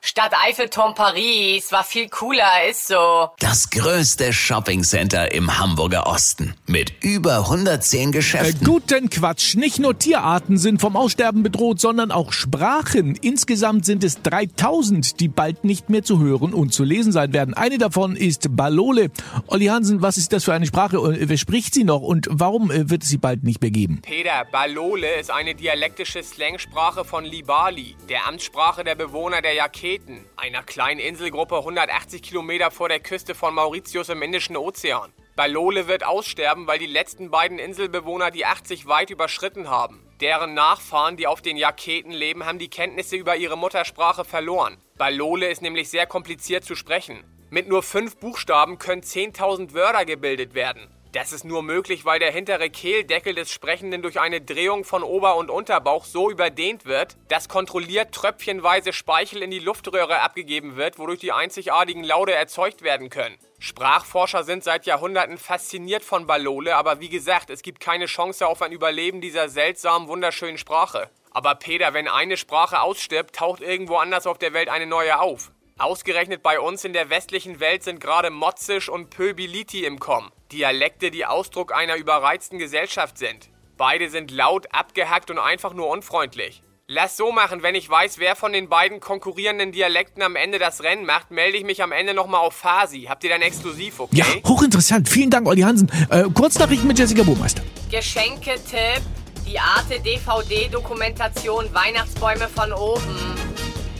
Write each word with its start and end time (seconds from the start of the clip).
Stadt 0.00 0.32
Eiffelturm 0.46 0.94
Paris 0.94 1.72
war 1.72 1.82
viel 1.82 2.08
cooler, 2.08 2.48
ist 2.70 2.86
so. 2.86 3.30
Das 3.40 3.68
größte 3.68 4.32
Shoppingcenter 4.32 5.32
im 5.32 5.58
Hamburger 5.58 6.06
Osten 6.06 6.54
mit 6.66 6.92
über 7.02 7.38
110 7.40 8.08
Äh, 8.08 8.12
Geschäften. 8.12 8.64
guten 8.64 9.10
Quatsch. 9.10 9.56
Nicht 9.56 9.80
nur 9.80 9.98
Tierarten 9.98 10.56
sind 10.56 10.80
vom 10.80 10.96
Aussterben 10.96 11.42
bedroht, 11.42 11.80
sondern 11.80 12.12
auch 12.12 12.32
Sprachen. 12.32 13.16
Insgesamt 13.16 13.84
sind 13.86 14.04
es 14.04 14.22
3000, 14.22 15.18
die 15.18 15.26
bald 15.28 15.64
nicht 15.64 15.90
mehr 15.90 16.04
zu 16.04 16.20
hören 16.20 16.54
und 16.54 16.72
zu 16.72 16.84
lesen 16.84 17.10
sein 17.10 17.32
werden. 17.32 17.54
Eine 17.54 17.78
davon 17.78 18.14
ist 18.14 18.56
Balole. 18.56 19.10
Olli 19.48 19.66
Hansen, 19.66 20.00
was 20.00 20.16
ist 20.16 20.32
das 20.32 20.44
für 20.44 20.54
eine 20.54 20.66
Sprache? 20.66 20.96
Äh, 20.96 21.28
Wer 21.28 21.38
spricht 21.38 21.74
sie 21.74 21.84
noch 21.84 22.02
und 22.02 22.28
warum 22.30 22.70
äh, 22.70 22.88
wird 22.88 23.02
es 23.02 23.08
sie 23.08 23.18
bald 23.18 23.42
nicht 23.42 23.60
mehr 23.60 23.72
geben? 23.72 24.00
Peter, 24.02 24.44
Balole 24.52 25.18
ist 25.18 25.30
eine 25.32 25.56
dialektische 25.56 26.22
Slangsprache 26.22 27.04
von 27.04 27.24
Libali, 27.24 27.96
der 28.08 28.26
Amtssprache 28.28 28.84
der 28.84 28.94
Bewohner 28.94 29.42
der 29.42 29.54
Jaketen, 29.88 30.22
einer 30.36 30.62
kleinen 30.62 31.00
Inselgruppe 31.00 31.56
180 31.56 32.20
Kilometer 32.20 32.70
vor 32.70 32.90
der 32.90 33.00
Küste 33.00 33.34
von 33.34 33.54
Mauritius 33.54 34.10
im 34.10 34.20
Indischen 34.20 34.54
Ozean. 34.54 35.14
Balole 35.34 35.88
wird 35.88 36.04
aussterben, 36.04 36.66
weil 36.66 36.78
die 36.78 36.84
letzten 36.84 37.30
beiden 37.30 37.58
Inselbewohner 37.58 38.30
die 38.30 38.44
80 38.44 38.86
weit 38.86 39.08
überschritten 39.08 39.70
haben. 39.70 40.06
Deren 40.20 40.52
Nachfahren, 40.52 41.16
die 41.16 41.26
auf 41.26 41.40
den 41.40 41.56
Jaketen 41.56 42.10
leben, 42.10 42.44
haben 42.44 42.58
die 42.58 42.68
Kenntnisse 42.68 43.16
über 43.16 43.36
ihre 43.36 43.56
Muttersprache 43.56 44.26
verloren. 44.26 44.76
Balole 44.98 45.48
ist 45.48 45.62
nämlich 45.62 45.88
sehr 45.88 46.06
kompliziert 46.06 46.64
zu 46.64 46.74
sprechen. 46.74 47.24
Mit 47.48 47.66
nur 47.66 47.82
fünf 47.82 48.18
Buchstaben 48.18 48.76
können 48.78 49.00
10.000 49.00 49.72
Wörter 49.72 50.04
gebildet 50.04 50.52
werden. 50.52 50.86
Das 51.20 51.32
ist 51.32 51.44
nur 51.44 51.64
möglich, 51.64 52.04
weil 52.04 52.20
der 52.20 52.30
hintere 52.30 52.70
Kehldeckel 52.70 53.34
des 53.34 53.50
Sprechenden 53.50 54.02
durch 54.02 54.20
eine 54.20 54.40
Drehung 54.40 54.84
von 54.84 55.02
Ober- 55.02 55.34
und 55.34 55.50
Unterbauch 55.50 56.04
so 56.04 56.30
überdehnt 56.30 56.84
wird, 56.84 57.16
dass 57.26 57.48
kontrolliert 57.48 58.14
tröpfchenweise 58.14 58.92
Speichel 58.92 59.42
in 59.42 59.50
die 59.50 59.58
Luftröhre 59.58 60.20
abgegeben 60.20 60.76
wird, 60.76 60.96
wodurch 60.96 61.18
die 61.18 61.32
einzigartigen 61.32 62.04
Laute 62.04 62.34
erzeugt 62.34 62.82
werden 62.82 63.10
können. 63.10 63.36
Sprachforscher 63.58 64.44
sind 64.44 64.62
seit 64.62 64.86
Jahrhunderten 64.86 65.38
fasziniert 65.38 66.04
von 66.04 66.28
Balole, 66.28 66.76
aber 66.76 67.00
wie 67.00 67.08
gesagt, 67.08 67.50
es 67.50 67.62
gibt 67.62 67.80
keine 67.80 68.06
Chance 68.06 68.46
auf 68.46 68.62
ein 68.62 68.70
Überleben 68.70 69.20
dieser 69.20 69.48
seltsamen, 69.48 70.06
wunderschönen 70.06 70.56
Sprache. 70.56 71.10
Aber 71.32 71.56
Peter, 71.56 71.94
wenn 71.94 72.06
eine 72.06 72.36
Sprache 72.36 72.80
ausstirbt, 72.80 73.34
taucht 73.34 73.60
irgendwo 73.60 73.96
anders 73.96 74.28
auf 74.28 74.38
der 74.38 74.52
Welt 74.52 74.68
eine 74.68 74.86
neue 74.86 75.18
auf. 75.18 75.50
Ausgerechnet 75.78 76.42
bei 76.42 76.58
uns 76.58 76.84
in 76.84 76.92
der 76.92 77.08
westlichen 77.08 77.60
Welt 77.60 77.84
sind 77.84 78.00
gerade 78.00 78.30
Motzisch 78.30 78.88
und 78.88 79.10
Pöbiliti 79.10 79.84
im 79.84 80.00
Kommen. 80.00 80.32
Dialekte, 80.50 81.12
die 81.12 81.24
Ausdruck 81.24 81.72
einer 81.72 81.94
überreizten 81.94 82.58
Gesellschaft 82.58 83.16
sind. 83.16 83.48
Beide 83.76 84.10
sind 84.10 84.32
laut, 84.32 84.66
abgehackt 84.72 85.30
und 85.30 85.38
einfach 85.38 85.74
nur 85.74 85.88
unfreundlich. 85.88 86.64
Lass 86.88 87.16
so 87.16 87.30
machen, 87.30 87.62
wenn 87.62 87.76
ich 87.76 87.88
weiß, 87.88 88.18
wer 88.18 88.34
von 88.34 88.52
den 88.52 88.68
beiden 88.68 88.98
konkurrierenden 88.98 89.70
Dialekten 89.70 90.20
am 90.22 90.34
Ende 90.34 90.58
das 90.58 90.82
Rennen 90.82 91.06
macht, 91.06 91.30
melde 91.30 91.56
ich 91.56 91.64
mich 91.64 91.80
am 91.80 91.92
Ende 91.92 92.12
nochmal 92.12 92.40
auf 92.40 92.54
Fasi. 92.54 93.02
Habt 93.08 93.22
ihr 93.22 93.30
dann 93.30 93.42
exklusiv, 93.42 94.00
okay? 94.00 94.16
Ja, 94.16 94.24
hochinteressant. 94.48 95.08
Vielen 95.08 95.30
Dank, 95.30 95.46
Olli 95.46 95.60
Hansen. 95.60 95.92
Äh, 96.10 96.24
Kurznachrichten 96.34 96.88
mit 96.88 96.98
Jessica 96.98 97.22
Burmeister. 97.22 97.62
Geschenketipp. 97.88 99.02
Die 99.46 99.60
Arte 99.60 100.00
DVD-Dokumentation 100.00 101.72
Weihnachtsbäume 101.72 102.48
von 102.48 102.72
oben. 102.72 103.36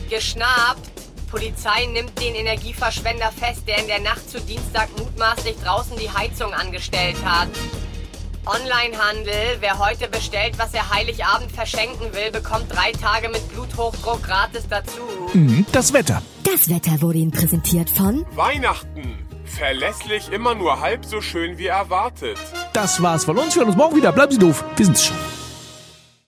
Geschnappt. 0.09 0.88
Polizei 1.29 1.85
nimmt 1.91 2.19
den 2.19 2.35
Energieverschwender 2.35 3.31
fest, 3.31 3.63
der 3.67 3.79
in 3.79 3.87
der 3.87 3.99
Nacht 3.99 4.29
zu 4.29 4.39
Dienstag 4.41 4.89
mutmaßlich 4.97 5.55
draußen 5.63 5.97
die 5.97 6.09
Heizung 6.09 6.53
angestellt 6.53 7.17
hat. 7.23 7.49
Onlinehandel. 8.45 9.57
Wer 9.59 9.77
heute 9.79 10.07
bestellt, 10.07 10.57
was 10.57 10.73
er 10.73 10.89
Heiligabend 10.89 11.51
verschenken 11.51 12.13
will, 12.13 12.31
bekommt 12.31 12.73
drei 12.73 12.91
Tage 12.93 13.29
mit 13.29 13.47
Bluthochdruck 13.49 14.23
gratis 14.23 14.63
dazu. 14.69 15.01
Mhm, 15.33 15.65
Das 15.71 15.93
Wetter. 15.93 16.21
Das 16.43 16.69
Wetter 16.69 17.01
wurde 17.01 17.19
Ihnen 17.19 17.31
präsentiert 17.31 17.89
von 17.89 18.25
Weihnachten. 18.35 19.25
Verlässlich 19.45 20.31
immer 20.31 20.55
nur 20.55 20.79
halb 20.79 21.05
so 21.05 21.21
schön 21.21 21.57
wie 21.57 21.67
erwartet. 21.67 22.37
Das 22.73 23.01
war's 23.03 23.25
von 23.25 23.37
uns. 23.37 23.53
Wir 23.55 23.61
hören 23.61 23.69
uns 23.69 23.77
morgen 23.77 23.95
wieder. 23.95 24.11
Bleiben 24.11 24.31
Sie 24.31 24.39
doof. 24.39 24.63
Wir 24.77 24.85
sind's 24.85 25.05
schon. 25.05 25.17